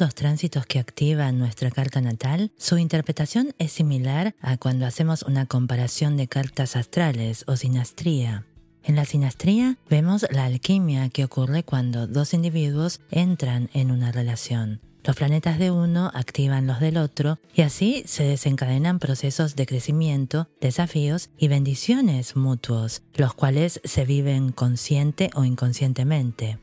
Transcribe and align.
Los 0.00 0.16
tránsitos 0.16 0.66
que 0.66 0.80
activan 0.80 1.38
nuestra 1.38 1.70
carta 1.70 2.00
natal, 2.00 2.50
su 2.56 2.78
interpretación 2.78 3.54
es 3.58 3.70
similar 3.70 4.34
a 4.40 4.56
cuando 4.56 4.86
hacemos 4.86 5.22
una 5.22 5.46
comparación 5.46 6.16
de 6.16 6.26
cartas 6.26 6.74
astrales 6.74 7.44
o 7.46 7.56
sinastría. 7.56 8.44
En 8.82 8.96
la 8.96 9.04
sinastría 9.04 9.78
vemos 9.88 10.26
la 10.30 10.46
alquimia 10.46 11.08
que 11.10 11.24
ocurre 11.24 11.62
cuando 11.62 12.08
dos 12.08 12.34
individuos 12.34 13.00
entran 13.10 13.70
en 13.72 13.92
una 13.92 14.10
relación. 14.10 14.80
Los 15.04 15.14
planetas 15.14 15.58
de 15.58 15.70
uno 15.70 16.10
activan 16.12 16.66
los 16.66 16.80
del 16.80 16.96
otro 16.96 17.38
y 17.54 17.62
así 17.62 18.02
se 18.06 18.24
desencadenan 18.24 18.98
procesos 18.98 19.54
de 19.54 19.66
crecimiento, 19.66 20.48
desafíos 20.60 21.30
y 21.38 21.46
bendiciones 21.48 22.34
mutuos, 22.34 23.02
los 23.14 23.34
cuales 23.34 23.80
se 23.84 24.04
viven 24.04 24.50
consciente 24.50 25.30
o 25.34 25.44
inconscientemente. 25.44 26.58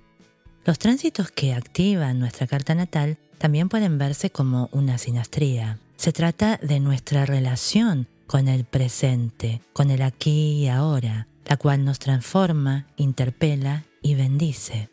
Los 0.63 0.77
tránsitos 0.77 1.31
que 1.31 1.53
activan 1.53 2.19
nuestra 2.19 2.45
carta 2.45 2.75
natal 2.75 3.17
también 3.39 3.67
pueden 3.67 3.97
verse 3.97 4.29
como 4.29 4.69
una 4.71 4.99
sinastría. 4.99 5.79
Se 5.95 6.11
trata 6.11 6.57
de 6.57 6.79
nuestra 6.79 7.25
relación 7.25 8.07
con 8.27 8.47
el 8.47 8.63
presente, 8.63 9.61
con 9.73 9.89
el 9.89 10.03
aquí 10.03 10.63
y 10.63 10.67
ahora, 10.67 11.27
la 11.47 11.57
cual 11.57 11.83
nos 11.83 11.97
transforma, 11.99 12.85
interpela 12.95 13.83
y 14.03 14.15
bendice. 14.15 14.89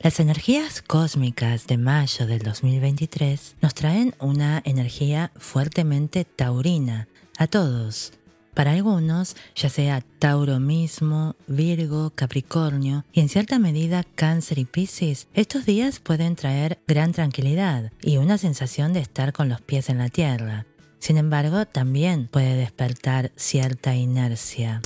Las 0.00 0.20
energías 0.20 0.82
cósmicas 0.82 1.66
de 1.66 1.78
mayo 1.78 2.26
del 2.26 2.40
2023 2.40 3.56
nos 3.60 3.74
traen 3.74 4.14
una 4.20 4.62
energía 4.64 5.32
fuertemente 5.36 6.24
taurina 6.24 7.08
a 7.38 7.46
todos, 7.46 8.12
para 8.58 8.72
algunos, 8.72 9.36
ya 9.54 9.68
sea 9.68 10.02
Tauro 10.18 10.58
mismo, 10.58 11.36
Virgo, 11.46 12.10
Capricornio 12.12 13.04
y 13.12 13.20
en 13.20 13.28
cierta 13.28 13.60
medida 13.60 14.02
Cáncer 14.16 14.58
y 14.58 14.64
Piscis, 14.64 15.28
estos 15.32 15.64
días 15.64 16.00
pueden 16.00 16.34
traer 16.34 16.80
gran 16.88 17.12
tranquilidad 17.12 17.92
y 18.02 18.16
una 18.16 18.36
sensación 18.36 18.92
de 18.92 18.98
estar 18.98 19.32
con 19.32 19.48
los 19.48 19.60
pies 19.60 19.90
en 19.90 19.98
la 19.98 20.08
tierra. 20.08 20.66
Sin 20.98 21.18
embargo, 21.18 21.66
también 21.66 22.26
puede 22.26 22.56
despertar 22.56 23.30
cierta 23.36 23.94
inercia. 23.94 24.82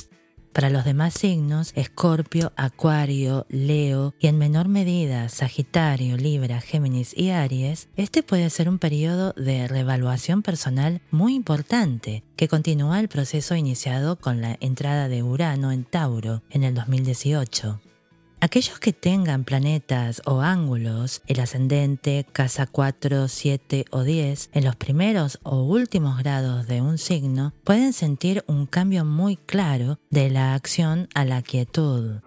Para 0.53 0.69
los 0.69 0.85
demás 0.85 1.15
signos, 1.15 1.71
Escorpio, 1.75 2.53
Acuario, 2.55 3.47
Leo 3.49 4.13
y 4.19 4.27
en 4.27 4.37
menor 4.37 4.67
medida 4.67 5.27
Sagitario, 5.27 6.15
Libra, 6.15 6.61
Géminis 6.61 7.17
y 7.17 7.31
Aries, 7.31 7.89
este 7.95 8.21
puede 8.21 8.51
ser 8.51 8.69
un 8.69 8.77
periodo 8.77 9.33
de 9.33 9.67
revaluación 9.67 10.43
personal 10.43 11.01
muy 11.09 11.33
importante 11.33 12.23
que 12.35 12.47
continúa 12.47 12.99
el 12.99 13.07
proceso 13.07 13.55
iniciado 13.55 14.15
con 14.17 14.41
la 14.41 14.57
entrada 14.59 15.07
de 15.07 15.23
Urano 15.23 15.71
en 15.71 15.85
Tauro 15.85 16.43
en 16.51 16.63
el 16.63 16.75
2018. 16.75 17.79
Aquellos 18.43 18.77
que 18.77 18.91
tengan 18.91 19.45
planetas 19.45 20.21
o 20.25 20.41
ángulos, 20.41 21.21
el 21.27 21.39
ascendente, 21.39 22.25
casa 22.33 22.67
4, 22.67 23.29
7 23.29 23.85
o 23.89 24.03
10, 24.03 24.49
en 24.51 24.65
los 24.65 24.75
primeros 24.75 25.39
o 25.43 25.63
últimos 25.63 26.17
grados 26.17 26.67
de 26.67 26.81
un 26.81 26.97
signo, 26.97 27.53
pueden 27.63 27.93
sentir 27.93 28.43
un 28.45 28.65
cambio 28.65 29.05
muy 29.05 29.37
claro 29.37 29.97
de 30.09 30.29
la 30.29 30.55
acción 30.55 31.07
a 31.15 31.23
la 31.23 31.41
quietud. 31.41 32.19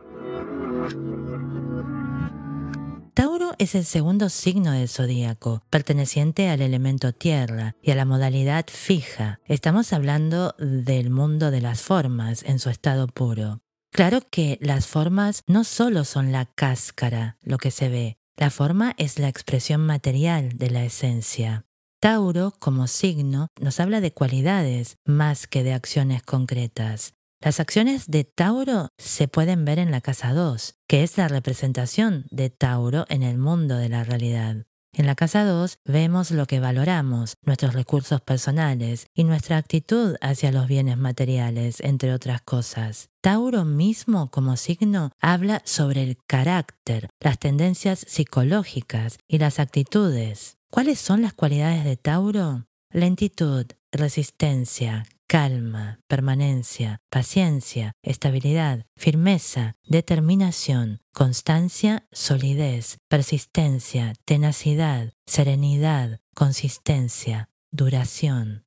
Tauro 3.13 3.53
es 3.59 3.75
el 3.75 3.85
segundo 3.85 4.31
signo 4.31 4.73
del 4.73 4.89
zodíaco, 4.89 5.65
perteneciente 5.69 6.49
al 6.49 6.63
elemento 6.63 7.13
tierra 7.13 7.77
y 7.83 7.91
a 7.91 7.95
la 7.95 8.07
modalidad 8.07 8.65
fija. 8.69 9.41
Estamos 9.45 9.93
hablando 9.93 10.55
del 10.59 11.11
mundo 11.11 11.51
de 11.51 11.61
las 11.61 11.83
formas 11.83 12.43
en 12.43 12.59
su 12.59 12.71
estado 12.71 13.07
puro. 13.07 13.61
Claro 13.97 14.21
que 14.31 14.59
las 14.61 14.87
formas 14.87 15.43
no 15.47 15.65
solo 15.65 16.05
son 16.05 16.31
la 16.31 16.45
cáscara, 16.45 17.39
lo 17.41 17.57
que 17.57 17.71
se 17.71 17.89
ve, 17.89 18.19
la 18.37 18.51
forma 18.51 18.93
es 18.99 19.19
la 19.19 19.29
expresión 19.29 19.87
material 19.87 20.59
de 20.59 20.69
la 20.69 20.85
esencia. 20.85 21.65
Tauro, 21.99 22.53
como 22.59 22.89
signo, 22.89 23.49
nos 23.59 23.81
habla 23.81 24.03
de 24.03 24.13
cualidades 24.13 24.99
más 25.07 25.47
que 25.47 25.63
de 25.63 25.73
acciones 25.73 26.23
concretas. 26.23 27.15
Las 27.41 27.59
acciones 27.59 28.07
de 28.07 28.25
Tauro 28.25 28.91
se 28.99 29.29
pueden 29.29 29.65
ver 29.65 29.79
en 29.79 29.91
la 29.91 30.03
casa 30.03 30.35
2, 30.35 30.75
que 30.87 31.03
es 31.03 31.17
la 31.17 31.29
representación 31.29 32.27
de 32.31 32.51
Tauro 32.51 33.07
en 33.09 33.23
el 33.23 33.39
mundo 33.39 33.79
de 33.79 33.89
la 33.89 34.05
realidad. 34.05 34.67
En 34.99 35.05
la 35.05 35.15
casa 35.15 35.45
2 35.45 35.81
vemos 35.85 36.31
lo 36.31 36.47
que 36.47 36.59
valoramos, 36.59 37.37
nuestros 37.43 37.75
recursos 37.75 38.23
personales 38.23 39.09
y 39.13 39.25
nuestra 39.25 39.59
actitud 39.59 40.17
hacia 40.23 40.51
los 40.53 40.69
bienes 40.69 40.97
materiales, 40.97 41.81
entre 41.81 42.15
otras 42.15 42.41
cosas. 42.41 43.11
Tauro 43.21 43.67
mismo 43.67 44.31
como 44.31 44.57
signo 44.57 45.11
habla 45.21 45.61
sobre 45.67 46.03
el 46.03 46.17
carácter, 46.27 47.11
las 47.21 47.39
tendencias 47.39 48.07
psicológicas 48.09 49.19
y 49.29 49.37
las 49.37 49.59
actitudes. 49.61 50.57
¿Cuáles 50.71 50.99
son 50.99 51.21
las 51.21 51.35
cualidades 51.35 51.85
de 51.85 51.99
Tauro? 51.99 52.65
Lentitud, 52.91 53.67
resistencia, 53.97 55.07
calma, 55.27 55.99
permanencia, 56.07 57.01
paciencia, 57.11 57.93
estabilidad, 58.03 58.87
firmeza, 58.97 59.75
determinación, 59.87 61.01
constancia, 61.13 62.07
solidez, 62.13 62.99
persistencia, 63.09 64.15
tenacidad, 64.25 65.13
serenidad, 65.27 66.21
consistencia, 66.35 67.49
duración. 67.71 68.66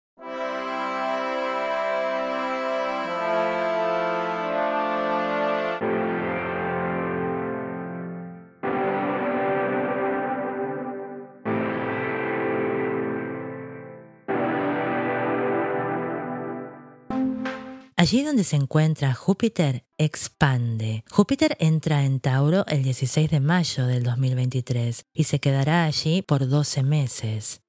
Allí 18.00 18.24
donde 18.24 18.46
se 18.46 18.56
encuentra 18.56 19.14
Júpiter, 19.14 19.84
expande. 19.98 21.04
Júpiter 21.12 21.58
entra 21.60 22.06
en 22.06 22.22
Tauro 22.22 22.66
el 22.68 22.82
16 22.82 23.30
de 23.30 23.42
mayo 23.42 23.88
del 23.88 24.04
2023 24.04 25.04
y 25.14 25.26
se 25.26 25.40
quedará 25.40 25.84
allí 25.84 26.22
por 26.22 26.48
12 26.48 26.82
meses. 26.84 27.60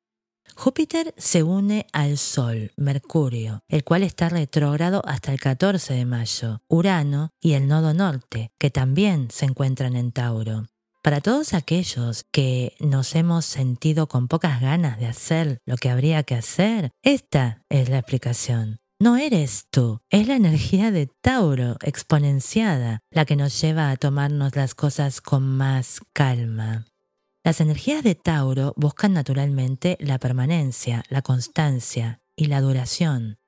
Júpiter 0.55 1.13
se 1.17 1.43
une 1.43 1.89
al 1.93 2.17
Sol, 2.17 2.71
Mercurio, 2.77 3.65
el 3.67 3.83
cual 3.83 4.05
está 4.05 4.29
retrógrado 4.29 5.03
hasta 5.05 5.33
el 5.33 5.41
14 5.41 5.95
de 5.95 6.05
mayo, 6.05 6.61
Urano 6.69 7.31
y 7.41 7.55
el 7.55 7.67
Nodo 7.67 7.93
Norte, 7.93 8.53
que 8.57 8.71
también 8.71 9.33
se 9.33 9.47
encuentran 9.47 9.97
en 9.97 10.13
Tauro. 10.13 10.69
Para 11.03 11.21
todos 11.21 11.55
aquellos 11.55 12.25
que 12.31 12.77
nos 12.79 13.17
hemos 13.17 13.47
sentido 13.47 14.07
con 14.07 14.29
pocas 14.29 14.61
ganas 14.61 15.01
de 15.01 15.07
hacer 15.07 15.59
lo 15.67 15.77
que 15.77 15.91
habría 15.91 16.23
que 16.23 16.37
hacer, 16.37 16.93
esta 17.03 17.65
es 17.69 17.89
la 17.89 17.99
explicación. 17.99 18.80
No 19.03 19.17
eres 19.17 19.65
tú, 19.71 20.03
es 20.11 20.29
la 20.29 20.37
energía 20.37 20.91
de 20.91 21.07
Tauro 21.07 21.79
exponenciada 21.83 23.01
la 23.11 23.25
que 23.25 23.35
nos 23.35 23.59
lleva 23.59 23.91
a 23.91 23.97
tomarnos 23.97 24.55
las 24.57 24.75
cosas 24.75 25.23
con 25.23 25.43
más 25.43 26.03
calma. 26.13 26.85
Las 27.43 27.63
energías 27.63 28.05
de 28.05 28.15
Tauro 28.15 28.75
buscan 28.77 29.15
naturalmente 29.15 29.97
la 30.01 30.19
permanencia, 30.19 31.03
la 31.09 31.23
constancia 31.23 32.21
y 32.37 32.49
la 32.49 32.61
duración. 32.61 33.39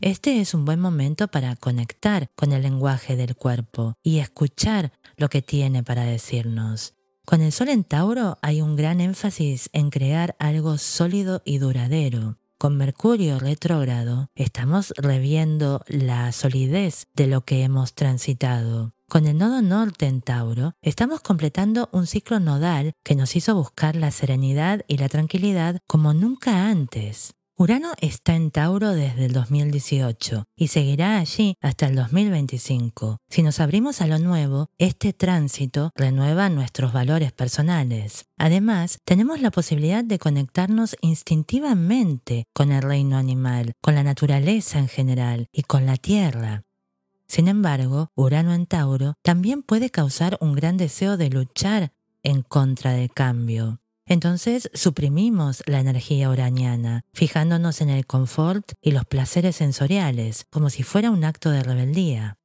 Este 0.00 0.40
es 0.40 0.54
un 0.54 0.64
buen 0.64 0.80
momento 0.80 1.28
para 1.28 1.56
conectar 1.56 2.30
con 2.34 2.52
el 2.52 2.62
lenguaje 2.62 3.16
del 3.16 3.36
cuerpo 3.36 3.98
y 4.02 4.20
escuchar 4.20 4.92
lo 5.18 5.28
que 5.28 5.42
tiene 5.42 5.82
para 5.82 6.04
decirnos. 6.04 6.94
Con 7.26 7.42
el 7.42 7.52
Sol 7.52 7.68
en 7.68 7.84
Tauro 7.84 8.38
hay 8.40 8.62
un 8.62 8.76
gran 8.76 9.02
énfasis 9.02 9.68
en 9.74 9.90
crear 9.90 10.36
algo 10.38 10.78
sólido 10.78 11.42
y 11.44 11.58
duradero. 11.58 12.38
Con 12.58 12.78
Mercurio 12.78 13.38
retrógrado 13.38 14.30
estamos 14.34 14.94
reviendo 14.96 15.84
la 15.88 16.32
solidez 16.32 17.06
de 17.12 17.26
lo 17.26 17.42
que 17.42 17.62
hemos 17.62 17.92
transitado. 17.94 18.94
Con 19.10 19.26
el 19.26 19.36
nodo 19.36 19.60
norte 19.60 20.06
en 20.06 20.22
Tauro 20.22 20.72
estamos 20.80 21.20
completando 21.20 21.90
un 21.92 22.06
ciclo 22.06 22.40
nodal 22.40 22.94
que 23.04 23.14
nos 23.14 23.36
hizo 23.36 23.54
buscar 23.54 23.94
la 23.94 24.10
serenidad 24.10 24.86
y 24.88 24.96
la 24.96 25.10
tranquilidad 25.10 25.80
como 25.86 26.14
nunca 26.14 26.70
antes. 26.70 27.34
Urano 27.58 27.94
está 28.02 28.34
en 28.34 28.50
Tauro 28.50 28.90
desde 28.90 29.24
el 29.24 29.32
2018 29.32 30.44
y 30.56 30.68
seguirá 30.68 31.16
allí 31.16 31.54
hasta 31.62 31.86
el 31.86 31.96
2025. 31.96 33.16
Si 33.30 33.42
nos 33.42 33.60
abrimos 33.60 34.02
a 34.02 34.06
lo 34.06 34.18
nuevo, 34.18 34.66
este 34.76 35.14
tránsito 35.14 35.90
renueva 35.94 36.50
nuestros 36.50 36.92
valores 36.92 37.32
personales. 37.32 38.26
Además, 38.36 38.98
tenemos 39.06 39.40
la 39.40 39.50
posibilidad 39.50 40.04
de 40.04 40.18
conectarnos 40.18 40.98
instintivamente 41.00 42.44
con 42.52 42.72
el 42.72 42.82
reino 42.82 43.16
animal, 43.16 43.72
con 43.80 43.94
la 43.94 44.02
naturaleza 44.02 44.78
en 44.78 44.88
general 44.88 45.46
y 45.50 45.62
con 45.62 45.86
la 45.86 45.96
tierra. 45.96 46.64
Sin 47.26 47.48
embargo, 47.48 48.10
Urano 48.14 48.52
en 48.52 48.66
Tauro 48.66 49.14
también 49.22 49.62
puede 49.62 49.88
causar 49.88 50.36
un 50.42 50.52
gran 50.52 50.76
deseo 50.76 51.16
de 51.16 51.30
luchar 51.30 51.94
en 52.22 52.42
contra 52.42 52.92
del 52.92 53.10
cambio. 53.10 53.80
Entonces 54.06 54.70
suprimimos 54.72 55.64
la 55.66 55.80
energía 55.80 56.30
uraniana, 56.30 57.04
fijándonos 57.12 57.80
en 57.80 57.90
el 57.90 58.06
confort 58.06 58.72
y 58.80 58.92
los 58.92 59.04
placeres 59.04 59.56
sensoriales, 59.56 60.46
como 60.50 60.70
si 60.70 60.84
fuera 60.84 61.10
un 61.10 61.24
acto 61.24 61.50
de 61.50 61.62
rebeldía. 61.64 62.38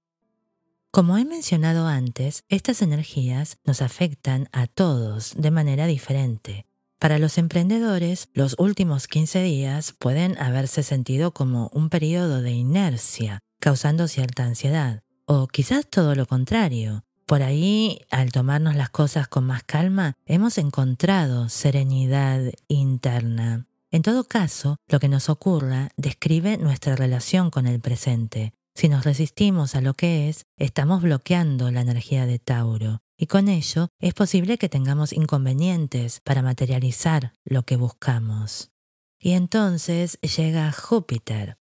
Como 0.89 1.17
he 1.17 1.23
mencionado 1.23 1.87
antes, 1.87 2.43
estas 2.49 2.81
energías 2.81 3.59
nos 3.63 3.81
afectan 3.81 4.49
a 4.51 4.67
todos 4.67 5.33
de 5.37 5.51
manera 5.51 5.85
diferente. 5.85 6.65
Para 6.99 7.17
los 7.17 7.37
emprendedores, 7.37 8.27
los 8.33 8.55
últimos 8.59 9.07
15 9.07 9.41
días 9.41 9.95
pueden 9.97 10.37
haberse 10.37 10.83
sentido 10.83 11.33
como 11.33 11.69
un 11.73 11.89
periodo 11.89 12.41
de 12.41 12.51
inercia, 12.51 13.39
causando 13.59 14.07
cierta 14.07 14.43
ansiedad. 14.43 15.01
O 15.25 15.47
quizás 15.47 15.87
todo 15.89 16.13
lo 16.13 16.25
contrario. 16.25 17.03
Por 17.31 17.43
ahí, 17.43 18.01
al 18.09 18.33
tomarnos 18.33 18.75
las 18.75 18.89
cosas 18.89 19.29
con 19.29 19.45
más 19.45 19.63
calma, 19.63 20.17
hemos 20.25 20.57
encontrado 20.57 21.47
serenidad 21.47 22.41
interna. 22.67 23.67
En 23.89 24.01
todo 24.01 24.25
caso, 24.25 24.75
lo 24.89 24.99
que 24.99 25.07
nos 25.07 25.29
ocurra 25.29 25.91
describe 25.95 26.57
nuestra 26.57 26.97
relación 26.97 27.49
con 27.49 27.67
el 27.67 27.79
presente. 27.79 28.51
Si 28.75 28.89
nos 28.89 29.05
resistimos 29.05 29.75
a 29.75 29.81
lo 29.81 29.93
que 29.93 30.27
es, 30.27 30.43
estamos 30.57 31.03
bloqueando 31.03 31.71
la 31.71 31.79
energía 31.79 32.25
de 32.25 32.37
Tauro, 32.37 32.99
y 33.17 33.27
con 33.27 33.47
ello 33.47 33.87
es 34.01 34.13
posible 34.13 34.57
que 34.57 34.67
tengamos 34.67 35.13
inconvenientes 35.13 36.19
para 36.25 36.41
materializar 36.41 37.31
lo 37.45 37.63
que 37.63 37.77
buscamos. 37.77 38.71
Y 39.17 39.31
entonces 39.31 40.19
llega 40.19 40.69
Júpiter, 40.73 41.60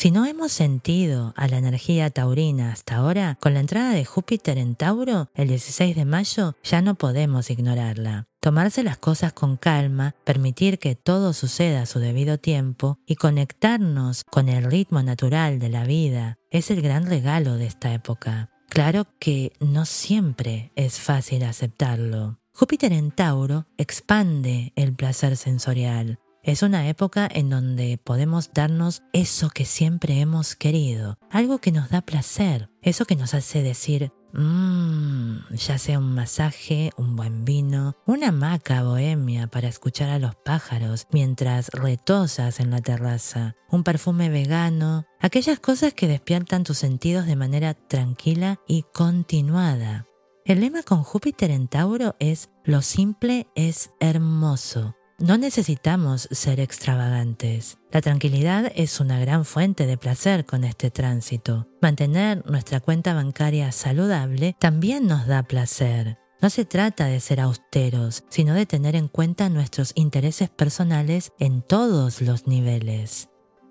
Si 0.00 0.10
no 0.10 0.24
hemos 0.24 0.50
sentido 0.50 1.34
a 1.36 1.46
la 1.46 1.58
energía 1.58 2.08
taurina 2.08 2.72
hasta 2.72 2.96
ahora, 2.96 3.36
con 3.38 3.52
la 3.52 3.60
entrada 3.60 3.90
de 3.90 4.06
Júpiter 4.06 4.56
en 4.56 4.74
Tauro, 4.74 5.28
el 5.34 5.48
16 5.48 5.94
de 5.94 6.06
mayo, 6.06 6.54
ya 6.64 6.80
no 6.80 6.94
podemos 6.94 7.50
ignorarla. 7.50 8.24
Tomarse 8.40 8.82
las 8.82 8.96
cosas 8.96 9.34
con 9.34 9.58
calma, 9.58 10.14
permitir 10.24 10.78
que 10.78 10.94
todo 10.94 11.34
suceda 11.34 11.82
a 11.82 11.86
su 11.86 11.98
debido 11.98 12.38
tiempo 12.38 12.98
y 13.04 13.16
conectarnos 13.16 14.24
con 14.24 14.48
el 14.48 14.64
ritmo 14.64 15.02
natural 15.02 15.58
de 15.58 15.68
la 15.68 15.84
vida 15.84 16.38
es 16.50 16.70
el 16.70 16.80
gran 16.80 17.04
regalo 17.04 17.56
de 17.56 17.66
esta 17.66 17.92
época. 17.92 18.48
Claro 18.70 19.06
que 19.18 19.52
no 19.60 19.84
siempre 19.84 20.72
es 20.76 20.98
fácil 20.98 21.44
aceptarlo. 21.44 22.38
Júpiter 22.54 22.94
en 22.94 23.10
Tauro 23.10 23.66
expande 23.76 24.72
el 24.76 24.94
placer 24.94 25.36
sensorial, 25.36 26.18
es 26.42 26.62
una 26.62 26.88
época 26.88 27.28
en 27.30 27.50
donde 27.50 27.98
podemos 28.02 28.52
darnos 28.52 29.02
eso 29.12 29.50
que 29.50 29.64
siempre 29.64 30.20
hemos 30.20 30.56
querido, 30.56 31.18
algo 31.30 31.58
que 31.58 31.72
nos 31.72 31.90
da 31.90 32.00
placer, 32.00 32.70
eso 32.82 33.04
que 33.04 33.16
nos 33.16 33.34
hace 33.34 33.62
decir, 33.62 34.12
mmm, 34.32 35.54
ya 35.54 35.78
sea 35.78 35.98
un 35.98 36.14
masaje, 36.14 36.90
un 36.96 37.16
buen 37.16 37.44
vino, 37.44 37.96
una 38.06 38.28
hamaca 38.28 38.82
bohemia 38.82 39.48
para 39.48 39.68
escuchar 39.68 40.08
a 40.08 40.18
los 40.18 40.34
pájaros 40.36 41.06
mientras 41.12 41.68
retosas 41.68 42.60
en 42.60 42.70
la 42.70 42.80
terraza, 42.80 43.56
un 43.70 43.84
perfume 43.84 44.30
vegano, 44.30 45.04
aquellas 45.20 45.60
cosas 45.60 45.94
que 45.94 46.08
despiertan 46.08 46.64
tus 46.64 46.78
sentidos 46.78 47.26
de 47.26 47.36
manera 47.36 47.74
tranquila 47.74 48.60
y 48.66 48.84
continuada. 48.94 50.06
El 50.46 50.60
lema 50.60 50.82
con 50.82 51.02
Júpiter 51.02 51.50
en 51.50 51.68
Tauro 51.68 52.16
es 52.18 52.50
lo 52.64 52.82
simple 52.82 53.46
es 53.54 53.90
hermoso. 54.00 54.96
No 55.20 55.36
necesitamos 55.36 56.28
ser 56.30 56.60
extravagantes. 56.60 57.76
La 57.92 58.00
tranquilidad 58.00 58.72
es 58.74 59.00
una 59.00 59.20
gran 59.20 59.44
fuente 59.44 59.86
de 59.86 59.98
placer 59.98 60.46
con 60.46 60.64
este 60.64 60.90
tránsito. 60.90 61.68
Mantener 61.82 62.42
nuestra 62.46 62.80
cuenta 62.80 63.12
bancaria 63.12 63.70
saludable 63.70 64.56
también 64.58 65.06
nos 65.06 65.26
da 65.26 65.42
placer. 65.42 66.16
No 66.40 66.48
se 66.48 66.64
trata 66.64 67.04
de 67.04 67.20
ser 67.20 67.38
austeros, 67.38 68.24
sino 68.30 68.54
de 68.54 68.64
tener 68.64 68.96
en 68.96 69.08
cuenta 69.08 69.50
nuestros 69.50 69.92
intereses 69.94 70.48
personales 70.48 71.32
en 71.38 71.60
todos 71.60 72.22
los 72.22 72.46
niveles. 72.46 73.29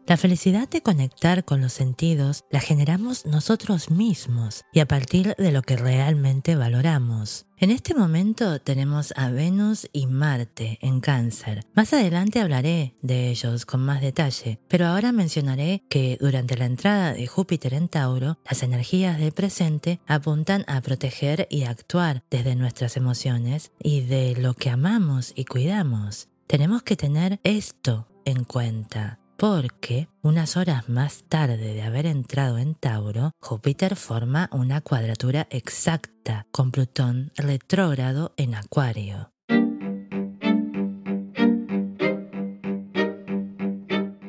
La 0.10 0.18
felicidad 0.18 0.68
de 0.68 0.82
conectar 0.82 1.46
con 1.46 1.62
los 1.62 1.72
sentidos 1.72 2.44
la 2.50 2.62
generamos 2.62 3.28
nosotros 3.28 3.92
mismos 3.92 4.66
y 4.74 4.80
a 4.80 4.88
partir 4.88 5.36
de 5.38 5.52
lo 5.52 5.62
que 5.62 5.78
realmente 5.78 6.56
valoramos. 6.56 7.46
En 7.58 7.70
este 7.70 7.94
momento 7.94 8.60
tenemos 8.60 9.14
a 9.16 9.30
Venus 9.30 9.88
y 9.94 10.08
Marte 10.08 10.80
en 10.82 11.00
cáncer. 11.00 11.64
Más 11.76 11.94
adelante 11.94 12.40
hablaré 12.40 12.96
de 13.04 13.30
ellos 13.30 13.68
con 13.68 13.82
más 13.82 14.02
detalle, 14.02 14.60
pero 14.68 14.88
ahora 14.88 15.12
mencionaré 15.12 15.84
que 15.92 16.18
durante 16.20 16.58
la 16.58 16.66
entrada 16.66 17.14
de 17.14 17.28
Júpiter 17.28 17.76
en 17.76 17.88
Tauro, 17.88 18.40
las 18.50 18.64
energías 18.64 19.20
del 19.20 19.32
presente 19.32 20.00
apuntan 20.08 20.66
a 20.66 20.82
proteger 20.82 21.46
y 21.52 21.66
actuar 21.66 22.24
desde 22.32 22.56
nuestras 22.56 22.98
emociones 22.98 23.74
y 23.80 24.02
de 24.02 24.36
lo 24.36 24.56
que 24.56 24.72
amamos 24.72 25.34
y 25.36 25.46
cuidamos. 25.46 26.30
Tenemos 26.48 26.82
que 26.82 26.96
tener 26.96 27.40
esto 27.44 28.08
en 28.26 28.44
cuenta 28.44 29.19
porque 29.40 30.10
unas 30.22 30.58
horas 30.58 30.90
más 30.90 31.24
tarde 31.30 31.74
de 31.74 31.82
haber 31.82 32.06
entrado 32.06 32.58
en 32.58 32.76
Tauro, 32.76 33.32
Júpiter 33.40 33.96
forma 33.96 34.50
una 34.52 34.82
cuadratura 34.82 35.48
exacta 35.50 36.46
con 36.52 36.72
Plutón 36.72 37.32
retrógrado 37.38 38.34
en 38.36 38.54
Acuario. 38.54 39.32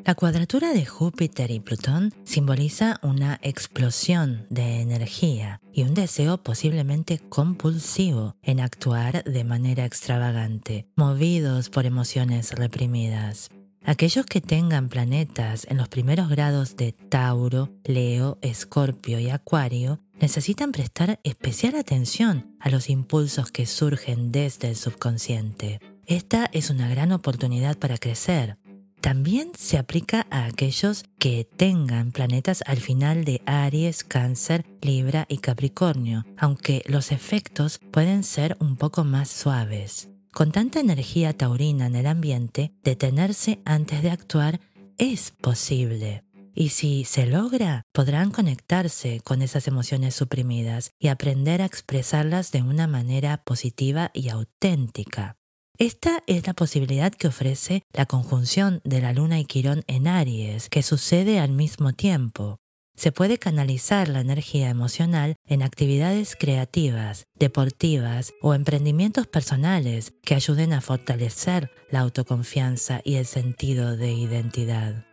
La 0.05 0.15
cuadratura 0.15 0.73
de 0.73 0.87
Júpiter 0.87 1.51
y 1.51 1.61
Plutón 1.61 2.13
simboliza 2.25 2.99
una 3.03 3.39
explosión 3.43 4.47
de 4.49 4.81
energía 4.81 5.61
y 5.73 5.83
un 5.83 5.95
deseo 5.95 6.39
posiblemente 6.39 7.19
compulsivo 7.29 8.37
en 8.43 8.61
actuar 8.61 9.25
de 9.25 9.45
manera 9.45 9.85
extravagante, 9.85 10.87
movidos 10.97 11.69
por 11.69 11.87
emociones 11.87 12.53
reprimidas. 12.53 13.51
Aquellos 13.85 14.27
que 14.27 14.41
tengan 14.41 14.89
planetas 14.89 15.67
en 15.69 15.79
los 15.79 15.89
primeros 15.89 16.29
grados 16.29 16.77
de 16.77 16.93
Tauro, 16.93 17.71
Leo, 17.85 18.39
Escorpio 18.43 19.19
y 19.19 19.31
Acuario 19.31 20.01
necesitan 20.21 20.71
prestar 20.71 21.19
especial 21.25 21.75
atención 21.77 22.55
a 22.61 22.69
los 22.69 22.91
impulsos 22.91 23.51
que 23.51 23.67
surgen 23.67 24.33
desde 24.33 24.69
el 24.69 24.77
subconsciente. 24.77 25.81
Esta 26.07 26.49
es 26.53 26.71
una 26.71 26.89
gran 26.89 27.11
oportunidad 27.13 27.79
para 27.79 27.97
crecer. 27.97 28.59
También 29.01 29.53
se 29.57 29.79
aplica 29.79 30.27
a 30.31 30.45
aquellos 30.45 31.05
que 31.19 31.45
tengan 31.45 32.13
planetas 32.13 32.63
al 32.67 32.77
final 32.77 33.25
de 33.25 33.41
Aries, 33.47 34.05
Cáncer, 34.05 34.67
Libra 34.83 35.25
y 35.29 35.39
Capricornio, 35.39 36.27
aunque 36.37 36.83
los 36.87 37.11
efectos 37.13 37.81
pueden 37.91 38.25
ser 38.25 38.59
un 38.61 38.77
poco 38.77 39.05
más 39.05 39.31
suaves. 39.31 40.11
Con 40.33 40.53
tanta 40.53 40.81
energía 40.81 41.33
taurina 41.37 41.87
en 41.87 41.97
el 41.97 42.07
ambiente, 42.07 42.73
detenerse 42.85 43.61
antes 43.65 44.03
de 44.03 44.11
actuar 44.11 44.61
es 44.97 45.33
posible. 45.33 46.25
Y 46.55 46.71
si 46.71 47.05
se 47.05 47.27
logra, 47.27 47.83
podrán 47.93 48.31
conectarse 48.31 49.21
con 49.25 49.43
esas 49.43 49.67
emociones 49.67 50.15
suprimidas 50.15 50.93
y 50.99 51.09
aprender 51.09 51.63
a 51.63 51.67
expresarlas 51.67 52.53
de 52.53 52.63
una 52.63 52.87
manera 52.87 53.43
positiva 53.45 54.11
y 54.15 54.29
auténtica. 54.29 55.37
Esta 55.79 56.23
es 56.27 56.47
la 56.47 56.53
posibilidad 56.53 57.13
que 57.13 57.29
ofrece 57.29 57.83
la 57.93 58.07
conjunción 58.07 58.81
de 58.85 59.01
la 59.01 59.13
luna 59.13 59.41
y 59.41 59.45
Quirón 59.47 59.83
en 59.87 60.07
Aries, 60.07 60.69
que 60.69 60.83
sucede 60.83 61.41
al 61.41 61.53
mismo 61.53 61.93
tiempo 61.93 62.61
se 63.01 63.13
puede 63.13 63.39
canalizar 63.39 64.11
la 64.11 64.21
energía 64.21 64.69
emocional 64.69 65.37
en 65.47 65.63
actividades 65.63 66.37
creativas, 66.39 67.25
deportivas 67.35 68.35
o 68.43 68.53
emprendimientos 68.53 69.27
personales 69.27 70.13
que 70.23 70.35
ayuden 70.35 70.75
a 70.75 70.83
fortalecer 70.83 71.71
la 71.91 72.01
autoconfianza 72.01 73.01
y 73.03 73.15
el 73.15 73.25
sentido 73.25 73.97
de 73.97 74.13
identidad. 74.13 75.07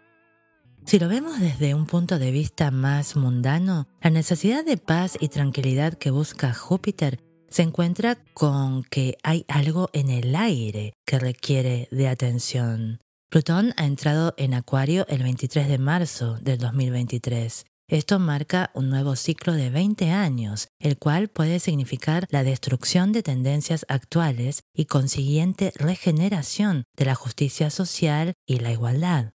Si 0.86 1.00
lo 1.00 1.08
vemos 1.08 1.39
desde 1.39 1.75
un 1.75 1.86
punto 1.86 2.20
de 2.20 2.32
vista 2.32 2.72
más 2.72 3.15
mundano, 3.15 3.88
la 4.01 4.10
necesidad 4.10 4.65
de 4.65 4.75
paz 4.75 5.17
y 5.22 5.29
tranquilidad 5.29 5.94
que 5.94 6.12
busca 6.12 6.53
Júpiter 6.53 7.22
se 7.48 7.62
encuentra 7.62 8.17
con 8.34 8.84
que 8.84 9.17
hay 9.24 9.46
algo 9.48 9.89
en 9.94 10.10
el 10.10 10.36
aire 10.36 10.91
que 11.06 11.20
requiere 11.20 11.88
de 11.91 12.10
atención. 12.10 13.00
Plutón 13.29 13.74
ha 13.77 13.86
entrado 13.86 14.34
en 14.38 14.53
Acuario 14.53 15.06
el 15.08 15.24
23 15.24 15.70
de 15.70 15.77
marzo 15.77 16.38
del 16.41 16.58
2023 16.58 17.65
esto 17.89 18.20
marca 18.20 18.70
un 18.74 18.89
nuevo 18.89 19.15
ciclo 19.15 19.53
de 19.53 19.70
20 19.70 20.12
años, 20.12 20.67
el 20.79 20.98
cual 20.98 21.29
puede 21.29 21.60
significar 21.60 22.27
la 22.29 22.44
destrucción 22.44 23.13
de 23.13 23.24
tendencias 23.24 23.86
actuales 23.88 24.63
y 24.74 24.86
consiguiente 24.86 25.72
regeneración 25.75 26.84
de 26.98 27.06
la 27.06 27.15
justicia 27.15 27.70
social 27.70 28.34
y 28.46 28.60
la 28.60 28.72
igualdad. 28.72 29.32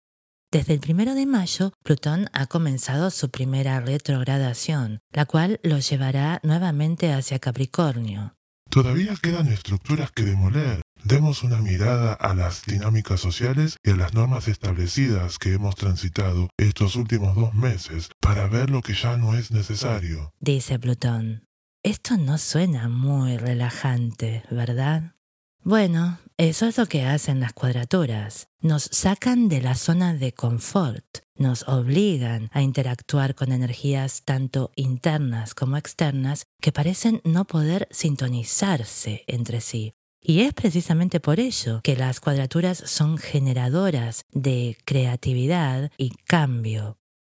Desde 0.52 0.74
el 0.74 0.80
primero 0.80 1.14
de 1.14 1.28
mayo, 1.28 1.74
Plutón 1.84 2.28
ha 2.34 2.48
comenzado 2.48 3.12
su 3.12 3.30
primera 3.30 3.82
retrogradación, 3.82 5.00
la 5.12 5.26
cual 5.26 5.60
lo 5.62 5.78
llevará 5.78 6.40
nuevamente 6.42 7.14
hacia 7.14 7.38
Capricornio. 7.38 8.36
Todavía 8.72 9.16
quedan 9.22 9.48
estructuras 9.48 10.12
que 10.12 10.24
demoler. 10.24 10.82
Demos 11.04 11.44
una 11.44 11.58
mirada 11.58 12.14
a 12.14 12.34
las 12.34 12.66
dinámicas 12.66 13.20
sociales 13.20 13.78
y 13.84 13.92
a 13.92 13.96
las 13.96 14.14
normas 14.14 14.48
establecidas 14.48 15.38
que 15.40 15.54
hemos 15.54 15.76
transitado 15.76 16.50
estos 16.58 16.96
últimos 16.96 17.36
dos 17.36 17.54
meses 17.54 18.10
para 18.20 18.48
ver 18.48 18.70
lo 18.70 18.82
que 18.82 18.94
ya 18.94 19.18
no 19.18 19.34
es 19.36 19.52
necesario. 19.52 20.34
Dice 20.40 20.78
Plutón. 20.78 21.46
Esto 21.84 22.18
no 22.18 22.38
suena 22.38 22.90
muy 22.90 23.38
relajante, 23.38 24.44
¿verdad? 24.52 25.16
Bueno, 25.64 26.20
eso 26.38 26.66
es 26.68 26.78
lo 26.78 26.86
que 26.86 27.04
hacen 27.04 27.40
las 27.40 27.54
cuadraturas. 27.54 28.48
Nos 28.62 28.84
sacan 28.84 29.50
de 29.50 29.62
la 29.62 29.76
zona 29.76 30.14
de 30.14 30.34
confort, 30.34 31.06
nos 31.36 31.68
obligan 31.68 32.50
a 32.54 32.62
interactuar 32.62 33.36
con 33.36 33.52
energías 33.52 34.24
tanto 34.26 34.72
internas 34.76 35.54
como 35.54 35.78
externas 35.78 36.46
que 36.62 36.72
parecen 36.72 37.22
no 37.24 37.46
poder 37.46 37.88
sintonizarse 37.92 39.24
entre 39.28 39.62
sí. 39.62 39.94
Y 40.22 40.42
es 40.42 40.54
precisamente 40.54 41.20
por 41.20 41.40
ello 41.40 41.82
que 41.84 41.96
las 41.96 42.20
cuadraturas 42.20 42.78
son 42.78 43.18
generadoras 43.18 44.26
de 44.32 44.78
creatividad 44.86 45.92
y 45.98 46.12
cambio. 46.26 46.98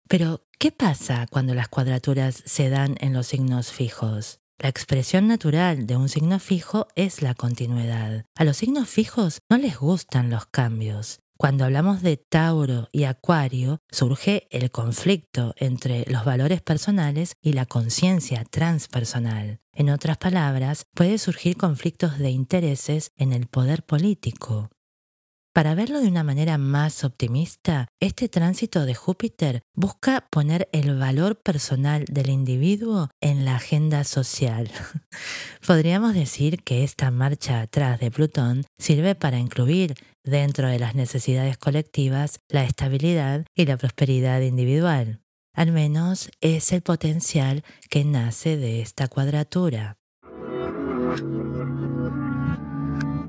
Pero, 0.09 0.47
¿qué 0.59 0.73
pasa 0.73 1.27
cuando 1.31 1.55
las 1.55 1.69
cuadraturas 1.69 2.43
se 2.45 2.69
dan 2.69 2.97
en 3.01 3.13
los 3.13 3.29
signos 3.29 3.71
fijos? 3.71 4.41
La 4.59 4.69
expresión 4.69 5.27
natural 5.27 5.87
de 5.87 5.97
un 5.97 6.09
signo 6.09 6.39
fijo 6.39 6.89
es 6.95 7.23
la 7.23 7.35
continuidad. 7.35 8.27
A 8.35 8.45
los 8.45 8.59
signos 8.59 8.89
fijos 8.89 9.41
no 9.49 9.57
les 9.57 9.79
gustan 9.79 10.29
los 10.29 10.47
cambios. 10.47 11.21
Cuando 11.41 11.65
hablamos 11.65 12.03
de 12.03 12.19
Tauro 12.19 12.91
y 12.93 13.05
Acuario, 13.05 13.79
surge 13.91 14.47
el 14.51 14.71
conflicto 14.71 15.55
entre 15.57 16.05
los 16.07 16.27
valores 16.27 16.61
personales 16.61 17.33
y 17.41 17.55
la 17.55 17.65
conciencia 17.65 18.45
transpersonal. 18.45 19.59
En 19.73 19.89
otras 19.89 20.19
palabras, 20.19 20.85
puede 20.93 21.17
surgir 21.17 21.57
conflictos 21.57 22.19
de 22.19 22.29
intereses 22.29 23.13
en 23.17 23.33
el 23.33 23.47
poder 23.47 23.85
político. 23.85 24.69
Para 25.55 25.75
verlo 25.75 26.01
de 26.01 26.09
una 26.09 26.23
manera 26.25 26.59
más 26.59 27.05
optimista, 27.05 27.89
este 27.99 28.29
tránsito 28.29 28.85
de 28.85 28.95
Júpiter 28.95 29.63
busca 29.75 30.29
poner 30.31 30.69
el 30.73 30.97
valor 30.97 31.41
personal 31.41 32.05
del 32.05 32.31
individuo 32.31 33.09
en 33.21 33.45
la 33.45 33.57
agenda 33.57 34.05
social. 34.05 34.71
Podríamos 35.67 36.15
decir 36.15 36.63
que 36.63 36.85
esta 36.85 37.11
marcha 37.11 37.63
atrás 37.63 37.99
de 37.99 38.13
Plutón 38.13 38.65
sirve 38.79 39.17
para 39.17 39.39
incluir 39.39 39.95
dentro 40.25 40.69
de 40.69 40.79
las 40.79 40.95
necesidades 40.95 41.59
colectivas 41.59 42.41
la 42.49 42.65
estabilidad 42.65 43.47
y 43.55 43.67
la 43.67 43.77
prosperidad 43.77 44.41
individual. 44.41 45.21
Al 45.55 45.73
menos 45.73 46.31
es 46.41 46.73
el 46.73 46.83
potencial 46.83 47.65
que 47.89 48.05
nace 48.05 48.57
de 48.57 48.81
esta 48.81 49.09
cuadratura. 49.09 49.97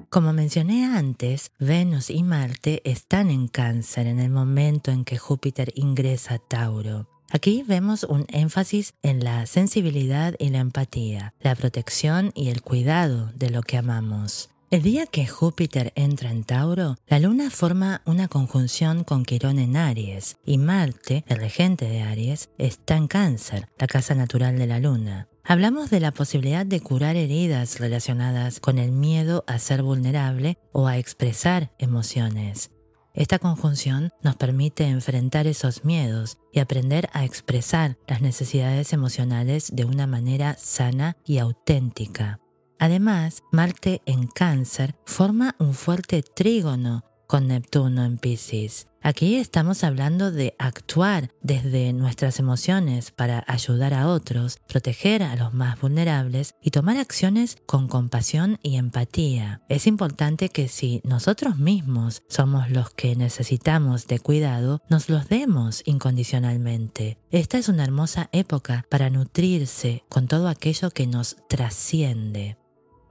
Como 0.10 0.33
mencioné 0.33 0.86
antes, 0.86 1.51
Venus 1.57 2.10
y 2.10 2.21
Marte 2.24 2.81
están 2.83 3.31
en 3.31 3.48
cáncer 3.48 4.07
en 4.07 4.19
el 4.19 4.29
momento 4.29 4.91
en 4.91 5.05
que 5.05 5.17
Júpiter 5.17 5.71
ingresa 5.75 6.36
a 6.36 6.39
Tauro. 6.39 7.07
Aquí 7.31 7.63
vemos 7.65 8.03
un 8.03 8.25
énfasis 8.27 8.93
en 9.03 9.24
la 9.24 9.45
sensibilidad 9.45 10.36
y 10.38 10.50
la 10.50 10.60
empatía, 10.60 11.33
la 11.39 11.55
protección 11.55 12.31
y 12.36 12.50
el 12.50 12.62
cuidado 12.62 13.31
de 13.36 13.51
lo 13.51 13.62
que 13.62 13.77
amamos. 13.77 14.50
El 14.71 14.83
día 14.83 15.05
que 15.05 15.27
Júpiter 15.27 15.91
entra 15.97 16.31
en 16.31 16.45
Tauro, 16.45 16.95
la 17.05 17.19
Luna 17.19 17.49
forma 17.49 18.01
una 18.05 18.29
conjunción 18.29 19.03
con 19.03 19.25
Quirón 19.25 19.59
en 19.59 19.75
Aries 19.75 20.37
y 20.45 20.57
Marte, 20.57 21.25
el 21.27 21.39
regente 21.39 21.89
de 21.89 21.99
Aries, 21.99 22.51
está 22.57 22.95
en 22.95 23.09
Cáncer, 23.09 23.67
la 23.77 23.87
casa 23.87 24.15
natural 24.15 24.57
de 24.57 24.67
la 24.67 24.79
Luna. 24.79 25.27
Hablamos 25.43 25.89
de 25.89 25.99
la 25.99 26.13
posibilidad 26.13 26.65
de 26.65 26.79
curar 26.79 27.17
heridas 27.17 27.81
relacionadas 27.81 28.61
con 28.61 28.77
el 28.77 28.93
miedo 28.93 29.43
a 29.45 29.59
ser 29.59 29.83
vulnerable 29.83 30.57
o 30.71 30.87
a 30.87 30.97
expresar 30.97 31.73
emociones. 31.77 32.71
Esta 33.13 33.39
conjunción 33.39 34.11
nos 34.23 34.37
permite 34.37 34.85
enfrentar 34.85 35.47
esos 35.47 35.83
miedos 35.83 36.37
y 36.53 36.61
aprender 36.61 37.09
a 37.11 37.25
expresar 37.25 37.97
las 38.07 38.21
necesidades 38.21 38.93
emocionales 38.93 39.75
de 39.75 39.83
una 39.83 40.07
manera 40.07 40.55
sana 40.57 41.17
y 41.25 41.39
auténtica. 41.39 42.39
Además, 42.81 43.43
Marte 43.51 44.01
en 44.07 44.25
cáncer 44.25 44.95
forma 45.05 45.55
un 45.59 45.75
fuerte 45.75 46.23
trígono 46.23 47.03
con 47.27 47.47
Neptuno 47.47 48.03
en 48.03 48.17
Pisces. 48.17 48.88
Aquí 49.03 49.35
estamos 49.35 49.83
hablando 49.83 50.31
de 50.31 50.55
actuar 50.57 51.29
desde 51.43 51.93
nuestras 51.93 52.39
emociones 52.39 53.11
para 53.11 53.43
ayudar 53.47 53.93
a 53.93 54.07
otros, 54.07 54.57
proteger 54.67 55.21
a 55.21 55.35
los 55.35 55.53
más 55.53 55.79
vulnerables 55.79 56.55
y 56.59 56.71
tomar 56.71 56.97
acciones 56.97 57.57
con 57.67 57.88
compasión 57.88 58.57
y 58.63 58.77
empatía. 58.77 59.61
Es 59.69 59.85
importante 59.85 60.50
que 60.50 60.67
si 60.67 61.01
nosotros 61.03 61.57
mismos 61.57 62.23
somos 62.29 62.71
los 62.71 62.89
que 62.89 63.15
necesitamos 63.15 64.07
de 64.07 64.17
cuidado, 64.17 64.81
nos 64.89 65.07
los 65.07 65.29
demos 65.29 65.83
incondicionalmente. 65.85 67.19
Esta 67.29 67.59
es 67.59 67.69
una 67.69 67.83
hermosa 67.83 68.29
época 68.31 68.88
para 68.89 69.11
nutrirse 69.11 70.03
con 70.09 70.27
todo 70.27 70.47
aquello 70.47 70.89
que 70.89 71.05
nos 71.05 71.38
trasciende. 71.47 72.57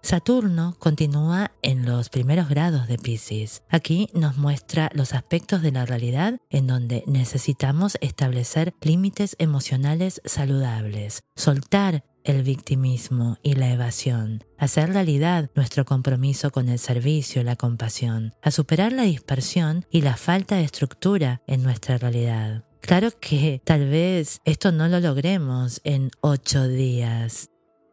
Saturno 0.03 0.77
continúa 0.79 1.53
en 1.63 1.85
los 1.85 2.09
primeros 2.09 2.49
grados 2.49 2.89
de 2.89 2.99
Pisces. 2.99 3.63
Aquí 3.69 4.09
nos 4.15 4.37
muestra 4.37 4.91
los 4.95 5.13
aspectos 5.13 5.63
de 5.63 5.73
la 5.73 5.85
realidad 5.85 6.39
en 6.49 6.67
donde 6.67 7.05
necesitamos 7.07 7.99
establecer 8.01 8.75
límites 8.81 9.37
emocionales 9.39 10.23
saludables, 10.25 11.23
soltar 11.37 12.05
el 12.25 12.43
victimismo 12.43 13.39
y 13.43 13.55
la 13.55 13.71
evasión, 13.71 14.45
hacer 14.59 14.93
realidad 14.93 15.51
nuestro 15.55 15.85
compromiso 15.85 16.51
con 16.51 16.69
el 16.69 16.79
servicio 16.79 17.43
y 17.43 17.45
la 17.45 17.57
compasión, 17.57 18.35
a 18.43 18.51
superar 18.51 18.93
la 18.93 19.05
dispersión 19.05 19.87
y 19.91 20.03
la 20.03 20.17
falta 20.17 20.57
de 20.57 20.65
estructura 20.65 21.43
en 21.47 21.63
nuestra 21.63 21.99
realidad. 21.99 22.65
Claro 22.81 23.11
que 23.21 23.61
tal 23.65 23.89
vez 23.89 24.41
esto 24.45 24.73
no 24.73 24.89
lo 24.89 25.01
logremos 25.01 25.81
en 25.85 26.11
ocho 26.21 26.67
días, 26.67 27.51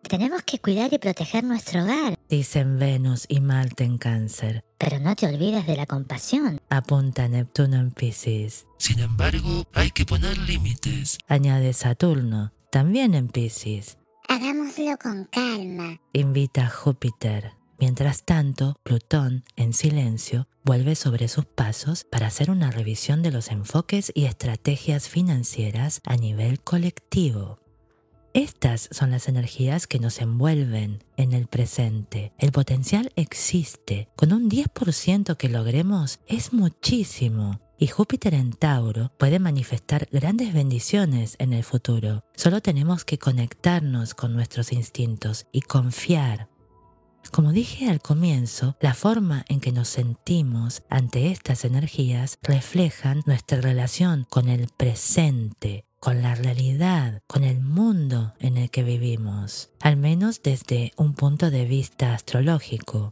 tenemos 0.08 0.44
que 0.44 0.60
cuidar 0.60 0.94
y 0.94 0.98
proteger 0.98 1.44
nuestro 1.44 1.84
hogar, 1.84 2.18
dicen 2.30 2.80
Venus 2.80 3.26
y 3.28 3.40
Marte 3.40 3.84
en 3.84 3.98
Cáncer. 3.98 4.64
Pero 4.78 5.00
no 5.00 5.16
te 5.16 5.28
olvides 5.28 5.66
de 5.68 5.76
la 5.76 5.86
compasión, 5.86 6.60
apunta 6.70 7.28
Neptuno 7.28 7.78
en 7.78 7.92
Pisces. 7.92 8.66
Sin 8.78 9.00
embargo, 9.00 9.66
hay 9.74 9.92
que 9.92 10.06
poner 10.06 10.38
límites, 10.38 11.18
añade 11.28 11.74
Saturno, 11.74 12.52
también 12.72 13.14
en 13.16 13.28
Pisces. 13.28 13.98
Hagámoslo 14.28 14.98
con 14.98 15.26
calma, 15.26 16.00
invita 16.14 16.70
Júpiter. 16.70 17.54
Mientras 17.80 18.24
tanto, 18.24 18.76
Plutón, 18.84 19.44
en 19.56 19.74
silencio, 19.74 20.48
vuelve 20.64 20.96
sobre 20.96 21.28
sus 21.28 21.46
pasos 21.46 22.06
para 22.12 22.28
hacer 22.28 22.50
una 22.50 22.72
revisión 22.72 23.22
de 23.22 23.32
los 23.32 23.52
enfoques 23.52 24.12
y 24.16 24.26
estrategias 24.26 25.08
financieras 25.08 26.02
a 26.04 26.16
nivel 26.18 26.60
colectivo. 26.60 27.60
Estas 28.38 28.88
son 28.92 29.10
las 29.10 29.28
energías 29.30 29.88
que 29.88 29.98
nos 29.98 30.22
envuelven 30.22 31.04
en 31.16 31.34
el 31.34 31.48
presente. 31.48 32.34
El 32.38 32.52
potencial 32.52 33.12
existe. 33.16 34.10
Con 34.16 34.32
un 34.32 34.48
10% 34.48 35.38
que 35.38 35.50
logremos 35.50 36.20
es 36.28 36.54
muchísimo. 36.54 37.60
Y 37.80 37.88
Júpiter 37.88 38.36
en 38.36 38.52
Tauro 38.54 39.12
puede 39.18 39.40
manifestar 39.40 40.08
grandes 40.12 40.54
bendiciones 40.54 41.36
en 41.40 41.52
el 41.52 41.64
futuro. 41.64 42.26
Solo 42.36 42.62
tenemos 42.62 43.06
que 43.06 43.18
conectarnos 43.18 44.14
con 44.14 44.36
nuestros 44.36 44.72
instintos 44.72 45.48
y 45.52 45.62
confiar. 45.62 46.48
Como 47.32 47.52
dije 47.52 47.90
al 47.90 48.02
comienzo, 48.02 48.78
la 48.80 48.94
forma 48.94 49.46
en 49.50 49.60
que 49.60 49.72
nos 49.72 49.88
sentimos 49.88 50.84
ante 50.92 51.32
estas 51.32 51.66
energías 51.66 52.38
reflejan 52.44 53.24
nuestra 53.26 53.62
relación 53.62 54.28
con 54.30 54.48
el 54.48 54.68
presente, 54.78 55.87
con 56.08 56.22
la 56.22 56.36
realidad, 56.36 57.22
con 57.28 57.44
el 57.44 57.60
mundo 57.60 58.34
en 58.40 58.56
el 58.56 58.70
que 58.70 58.82
vivimos, 58.82 59.72
al 59.82 59.98
menos 59.98 60.42
desde 60.42 60.94
un 60.96 61.14
punto 61.14 61.52
de 61.52 61.66
vista 61.66 62.14
astrológico. 62.14 63.12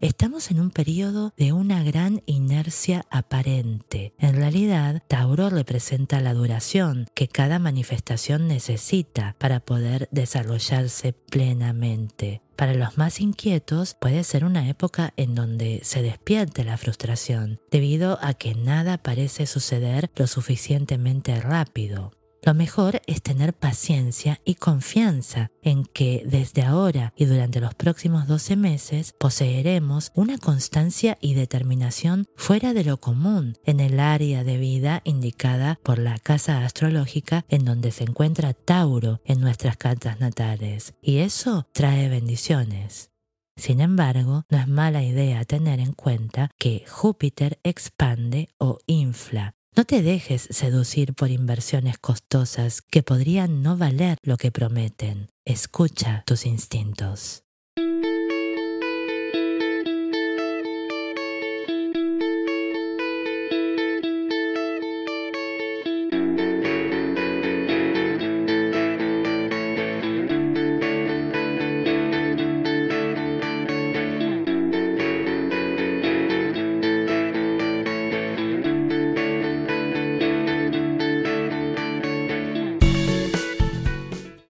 Estamos 0.00 0.52
en 0.52 0.60
un 0.60 0.70
periodo 0.70 1.32
de 1.36 1.52
una 1.52 1.82
gran 1.82 2.22
inercia 2.24 3.04
aparente. 3.10 4.14
En 4.20 4.36
realidad, 4.36 5.02
Tauro 5.08 5.50
representa 5.50 6.20
la 6.20 6.34
duración 6.34 7.08
que 7.14 7.26
cada 7.26 7.58
manifestación 7.58 8.46
necesita 8.46 9.34
para 9.40 9.58
poder 9.58 10.08
desarrollarse 10.12 11.14
plenamente. 11.14 12.42
Para 12.54 12.74
los 12.74 12.96
más 12.96 13.20
inquietos 13.20 13.96
puede 14.00 14.22
ser 14.22 14.44
una 14.44 14.68
época 14.68 15.12
en 15.16 15.34
donde 15.34 15.80
se 15.82 16.00
despierte 16.00 16.62
la 16.62 16.76
frustración, 16.76 17.58
debido 17.72 18.20
a 18.22 18.34
que 18.34 18.54
nada 18.54 18.98
parece 18.98 19.46
suceder 19.46 20.12
lo 20.14 20.28
suficientemente 20.28 21.40
rápido. 21.40 22.12
Lo 22.46 22.54
mejor 22.54 23.02
es 23.08 23.22
tener 23.22 23.54
paciencia 23.54 24.40
y 24.44 24.54
confianza 24.54 25.50
en 25.62 25.84
que 25.84 26.22
desde 26.24 26.62
ahora 26.62 27.12
y 27.16 27.24
durante 27.24 27.60
los 27.60 27.74
próximos 27.74 28.28
12 28.28 28.54
meses 28.54 29.14
poseeremos 29.18 30.12
una 30.14 30.38
constancia 30.38 31.18
y 31.20 31.34
determinación 31.34 32.26
fuera 32.36 32.72
de 32.72 32.84
lo 32.84 32.98
común 32.98 33.56
en 33.64 33.80
el 33.80 33.98
área 33.98 34.44
de 34.44 34.58
vida 34.58 35.02
indicada 35.02 35.80
por 35.82 35.98
la 35.98 36.20
casa 36.20 36.64
astrológica 36.64 37.44
en 37.48 37.64
donde 37.64 37.90
se 37.90 38.04
encuentra 38.04 38.54
Tauro 38.54 39.20
en 39.24 39.40
nuestras 39.40 39.76
cartas 39.76 40.20
natales. 40.20 40.94
Y 41.02 41.18
eso 41.18 41.66
trae 41.72 42.08
bendiciones. 42.08 43.10
Sin 43.56 43.80
embargo, 43.80 44.44
no 44.50 44.58
es 44.58 44.68
mala 44.68 45.02
idea 45.02 45.44
tener 45.44 45.80
en 45.80 45.94
cuenta 45.94 46.52
que 46.58 46.84
Júpiter 46.86 47.58
expande 47.64 48.50
o 48.58 48.78
infla 48.86 49.56
no 49.76 49.84
te 49.84 50.00
dejes 50.00 50.48
seducir 50.50 51.12
por 51.12 51.30
inversiones 51.30 51.98
costosas 51.98 52.80
que 52.80 53.02
podrían 53.02 53.62
no 53.62 53.76
valer 53.76 54.16
lo 54.22 54.38
que 54.38 54.50
prometen. 54.50 55.28
Escucha 55.44 56.24
tus 56.26 56.46
instintos. 56.46 57.45